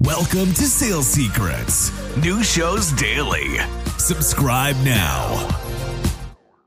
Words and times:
Welcome 0.00 0.52
to 0.54 0.62
Sales 0.62 1.08
Secrets. 1.08 1.90
New 2.18 2.44
shows 2.44 2.92
daily. 2.92 3.58
Subscribe 3.98 4.76
now. 4.84 5.48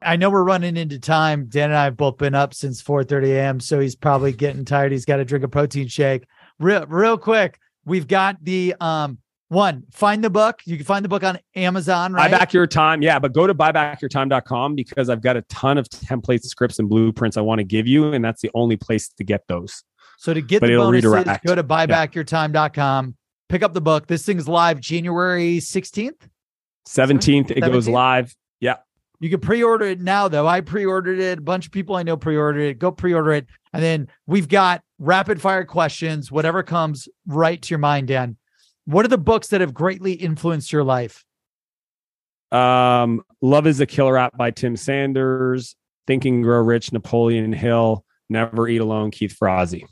I 0.02 0.18
know 0.18 0.30
we're 0.30 0.44
running 0.44 0.76
into 0.76 1.00
time. 1.00 1.46
Dan 1.48 1.70
and 1.70 1.78
I 1.78 1.86
have 1.86 1.96
both 1.96 2.18
been 2.18 2.36
up 2.36 2.54
since 2.54 2.84
4:30 2.84 3.28
a.m., 3.30 3.60
so 3.62 3.80
he's 3.80 3.96
probably 3.96 4.34
getting 4.34 4.66
tired. 4.66 4.92
He's 4.92 5.06
got 5.06 5.18
to 5.18 5.26
drink 5.26 5.46
a 5.46 5.48
protein 5.48 5.88
shake. 5.88 6.26
Real, 6.60 6.86
real 6.88 7.18
quick, 7.18 7.58
we've 7.86 8.06
got 8.06 8.36
the 8.44 8.76
um 8.82 9.20
one. 9.48 9.84
Find 9.92 10.22
the 10.22 10.30
book. 10.30 10.60
You 10.66 10.76
can 10.76 10.86
find 10.86 11.06
the 11.06 11.10
book 11.10 11.24
on 11.24 11.40
Amazon. 11.56 12.12
Right? 12.12 12.30
Buy 12.30 12.38
back 12.38 12.52
your 12.52 12.68
time. 12.68 13.02
Yeah, 13.02 13.18
but 13.20 13.32
go 13.32 13.48
to 13.48 13.56
buybackyourtime.com 13.56 14.76
because 14.76 15.10
I've 15.10 15.22
got 15.22 15.38
a 15.38 15.42
ton 15.44 15.78
of 15.78 15.88
templates, 15.88 16.44
scripts, 16.48 16.80
and 16.80 16.90
blueprints 16.90 17.38
I 17.38 17.42
want 17.42 17.60
to 17.60 17.64
give 17.66 17.88
you, 17.88 18.12
and 18.12 18.26
that's 18.26 18.42
the 18.42 18.52
only 18.54 18.76
place 18.76 19.08
to 19.08 19.24
get 19.24 19.48
those. 19.48 19.84
So 20.18 20.34
to 20.34 20.42
get 20.42 20.60
But 20.60 20.68
the 20.68 20.74
it'll 20.74 20.86
bonuses, 20.88 21.12
redirect. 21.14 21.46
go 21.46 21.56
to 21.56 21.64
buybackyourtime.com. 21.64 23.16
Pick 23.52 23.64
up 23.64 23.74
the 23.74 23.82
book. 23.82 24.08
This 24.08 24.26
thing's 24.26 24.48
live 24.48 24.80
January 24.80 25.58
16th. 25.58 26.30
17th, 26.88 27.52
it 27.52 27.60
goes 27.60 27.86
17th? 27.86 27.92
live. 27.92 28.36
Yeah. 28.62 28.78
You 29.20 29.30
can 29.30 29.42
pre-order 29.42 29.88
it 29.88 30.00
now, 30.00 30.30
though. 30.30 30.48
I 30.48 30.62
pre-ordered 30.62 31.20
it. 31.20 31.40
A 31.40 31.42
bunch 31.42 31.66
of 31.66 31.74
people 31.74 31.98
I 31.98 32.04
know 32.04 32.16
pre-ordered 32.16 32.62
it. 32.62 32.80
Go 32.80 32.94
pre-order 32.94 33.34
it, 33.34 33.48
and 33.74 33.84
then 33.84 34.08
we've 34.26 34.48
got 34.48 34.84
rapid 35.00 35.42
fire 35.42 35.66
questions. 35.66 36.32
Whatever 36.32 36.64
comes 36.64 37.10
right 37.28 37.62
to 37.62 37.70
your 37.72 37.80
mind, 37.80 38.08
Dan. 38.08 38.38
What 38.86 39.04
are 39.04 39.10
the 39.10 39.18
books 39.18 39.50
that 39.50 39.60
have 39.60 39.74
greatly 39.74 40.14
influenced 40.14 40.72
your 40.72 40.86
life? 40.86 41.26
Um, 42.54 43.22
Love 43.42 43.68
is 43.68 43.82
a 43.82 43.86
Killer 43.86 44.18
app 44.18 44.38
by 44.38 44.52
Tim 44.52 44.78
Sanders, 44.78 45.76
Think 46.08 46.24
and 46.24 46.42
Grow 46.42 46.62
Rich, 46.62 46.94
Napoleon 46.94 47.52
Hill, 47.52 48.06
Never 48.30 48.70
Eat 48.70 48.80
Alone, 48.80 49.12
Keith 49.12 49.38
Ferrazzi. 49.38 49.84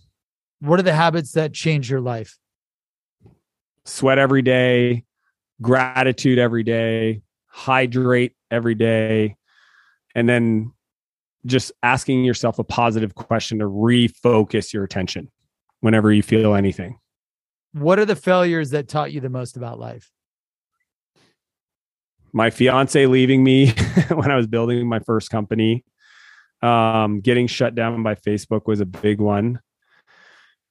What 0.61 0.79
are 0.79 0.83
the 0.83 0.93
habits 0.93 1.33
that 1.33 1.51
change 1.51 1.91
your 1.91 1.99
life? 1.99 2.37
Sweat 3.89 4.19
every 4.19 4.41
day, 4.41 5.03
gratitude 5.61 6.39
every 6.39 6.63
day, 6.63 7.21
hydrate 7.47 8.33
every 8.51 8.75
day, 8.75 9.35
and 10.15 10.29
then 10.29 10.71
just 11.45 11.71
asking 11.83 12.23
yourself 12.23 12.59
a 12.59 12.63
positive 12.63 13.15
question 13.15 13.59
to 13.59 13.65
refocus 13.65 14.73
your 14.73 14.83
attention 14.83 15.31
whenever 15.79 16.11
you 16.11 16.21
feel 16.21 16.55
anything. 16.55 16.99
What 17.73 17.99
are 17.99 18.05
the 18.05 18.15
failures 18.15 18.71
that 18.71 18.87
taught 18.87 19.11
you 19.11 19.21
the 19.21 19.29
most 19.29 19.57
about 19.57 19.79
life? 19.79 20.11
my 22.33 22.49
fiance 22.49 23.05
leaving 23.05 23.43
me 23.43 23.71
when 24.09 24.31
I 24.31 24.35
was 24.35 24.47
building 24.47 24.87
my 24.87 24.99
first 24.99 25.29
company. 25.29 25.83
Um, 26.61 27.21
getting 27.21 27.47
shut 27.47 27.75
down 27.75 28.03
by 28.03 28.15
Facebook 28.15 28.65
was 28.65 28.81
a 28.81 28.85
big 28.85 29.21
one. 29.21 29.59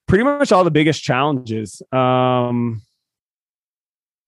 Pretty 0.07 0.25
much 0.25 0.53
all 0.53 0.65
the 0.65 0.71
biggest 0.71 1.03
challenges. 1.03 1.83
Um, 1.93 2.83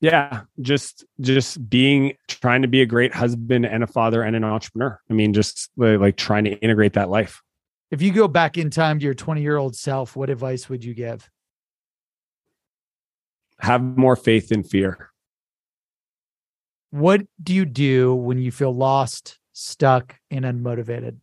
yeah, 0.01 0.43
just 0.61 1.05
just 1.21 1.69
being 1.69 2.15
trying 2.29 2.63
to 2.63 2.69
be 2.69 2.81
a 2.83 2.87
great 2.87 3.15
husband 3.15 3.67
and 3.67 3.85
a 3.85 3.87
father 3.87 4.23
and 4.23 4.35
an 4.35 4.45
entrepreneur. 4.45 4.99
I 5.11 5.13
mean, 5.13 5.33
just 5.33 5.71
like, 5.77 6.17
trying 6.17 6.45
to 6.45 6.53
integrate 6.53 6.95
that 6.95 7.11
life. 7.11 7.43
If 7.91 8.03
you 8.03 8.13
go 8.13 8.29
back 8.29 8.57
in 8.57 8.71
time 8.71 8.99
to 9.01 9.05
your 9.05 9.15
20-year-old 9.15 9.75
self, 9.75 10.17
what 10.17 10.31
advice 10.31 10.69
would 10.69 10.85
you 10.85 10.95
give? 10.95 11.29
Have 13.61 13.83
more 13.83 14.17
faith 14.17 14.49
than 14.49 14.63
fear. 14.63 15.11
What 16.91 17.23
do 17.43 17.53
you 17.53 17.65
do 17.65 18.15
when 18.15 18.39
you 18.39 18.51
feel 18.51 18.73
lost, 18.73 19.39
stuck, 19.53 20.17
and 20.31 20.45
unmotivated? 20.45 21.17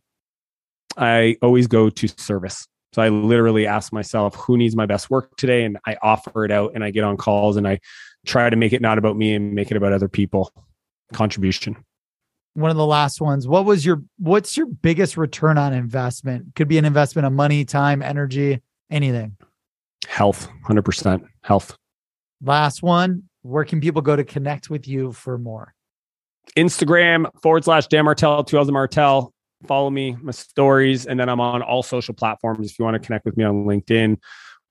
I 0.96 1.36
always 1.42 1.66
go 1.66 1.90
to 1.90 2.08
service. 2.08 2.66
So 2.92 3.02
I 3.02 3.08
literally 3.08 3.66
ask 3.66 3.92
myself, 3.92 4.34
who 4.34 4.56
needs 4.56 4.74
my 4.74 4.86
best 4.86 5.10
work 5.10 5.36
today? 5.36 5.64
And 5.64 5.78
I 5.86 5.96
offer 6.02 6.44
it 6.44 6.50
out 6.50 6.72
and 6.74 6.82
I 6.82 6.90
get 6.90 7.04
on 7.04 7.16
calls 7.16 7.56
and 7.56 7.68
I 7.68 7.80
try 8.26 8.50
to 8.50 8.56
make 8.56 8.72
it 8.72 8.82
not 8.82 8.98
about 8.98 9.16
me 9.16 9.34
and 9.34 9.54
make 9.54 9.70
it 9.70 9.76
about 9.76 9.92
other 9.92 10.08
people. 10.08 10.52
Contribution. 11.12 11.76
one 12.52 12.70
of 12.70 12.76
the 12.76 12.84
last 12.84 13.18
ones 13.20 13.48
what 13.48 13.64
was 13.64 13.86
your 13.86 14.02
what's 14.18 14.58
your 14.58 14.66
biggest 14.66 15.16
return 15.16 15.56
on 15.56 15.72
investment 15.72 16.44
could 16.54 16.68
be 16.68 16.76
an 16.76 16.84
investment 16.84 17.24
of 17.24 17.32
money 17.32 17.64
time 17.64 18.02
energy 18.02 18.60
anything 18.90 19.34
Health, 20.06 20.48
100% 20.66 21.24
health. 21.42 21.76
last 22.42 22.82
one 22.82 23.22
where 23.42 23.64
can 23.64 23.80
people 23.80 24.02
go 24.02 24.16
to 24.16 24.24
connect 24.24 24.68
with 24.68 24.86
you 24.86 25.12
for 25.12 25.38
more 25.38 25.74
Instagram 26.56 27.26
forward 27.42 27.64
slash 27.64 27.86
Dan 27.86 28.04
Martell, 28.04 28.44
2000 28.44 28.72
Martell. 28.72 29.32
Follow 29.66 29.90
me, 29.90 30.16
my 30.22 30.32
stories. 30.32 31.06
And 31.06 31.18
then 31.18 31.28
I'm 31.28 31.40
on 31.40 31.62
all 31.62 31.82
social 31.82 32.14
platforms. 32.14 32.70
If 32.70 32.78
you 32.78 32.84
want 32.84 32.94
to 32.94 33.04
connect 33.04 33.24
with 33.24 33.36
me 33.36 33.44
on 33.44 33.64
LinkedIn 33.64 34.18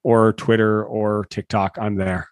or 0.03 0.33
Twitter 0.33 0.83
or 0.83 1.25
TikTok, 1.29 1.77
I'm 1.79 1.95
there. 1.95 2.29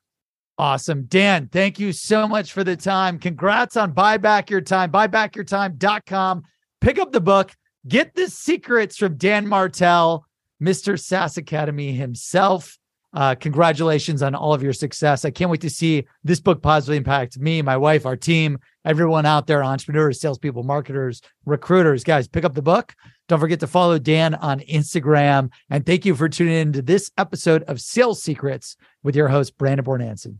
Awesome 0.58 1.04
dan 1.04 1.50
thank 1.52 1.80
you 1.80 1.92
so 1.92 2.28
much 2.28 2.54
for 2.54 2.64
the 2.64 2.78
time 2.78 3.20
congrats 3.20 3.76
on 3.76 3.92
buy 3.92 4.16
back 4.16 4.50
your 4.50 4.62
time 4.62 4.90
buybackyourtime.com 4.90 6.44
pick 6.80 6.98
up 6.98 7.12
the 7.12 7.20
book 7.20 7.52
get 7.88 8.16
the 8.16 8.30
secrets 8.30 8.96
from 8.96 9.18
dan 9.18 9.46
martell 9.46 10.26
mr 10.62 10.98
SaaS 10.98 11.36
Academy 11.36 11.92
himself 11.92 12.78
uh, 13.16 13.34
congratulations 13.34 14.22
on 14.22 14.36
all 14.36 14.54
of 14.54 14.62
your 14.62 14.74
success. 14.74 15.24
I 15.24 15.32
can't 15.32 15.50
wait 15.50 15.62
to 15.62 15.70
see 15.70 16.06
this 16.26 16.42
book 16.42 16.62
positively 16.62 16.98
impact 16.98 17.40
me, 17.40 17.62
my 17.62 17.78
wife, 17.78 18.06
our 18.06 18.18
team, 18.18 18.60
everyone 18.84 19.26
out 19.26 19.48
there, 19.48 19.64
entrepreneurs, 19.64 20.20
salespeople, 20.20 20.64
marketers, 20.64 21.22
recruiters. 21.46 22.04
Guys, 22.04 22.28
pick 22.28 22.44
up 22.44 22.54
the 22.54 22.62
book. 22.62 22.94
Don't 23.30 23.40
forget 23.40 23.62
to 23.62 23.68
follow 23.68 23.98
Dan 23.98 24.36
on 24.36 24.60
Instagram. 24.60 25.50
And 25.70 25.86
thank 25.86 26.06
you 26.06 26.14
for 26.14 26.28
tuning 26.28 26.56
in 26.56 26.74
to 26.74 26.82
this 26.82 27.10
episode 27.18 27.64
of 27.64 27.80
Sales 27.80 28.22
Secrets 28.22 28.76
with 29.02 29.16
your 29.16 29.30
host, 29.30 29.58
Brandon 29.58 29.86
Bornancin. 29.86 30.40